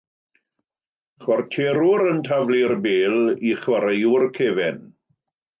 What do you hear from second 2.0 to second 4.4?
yn taflu'r bêl i chwaraewr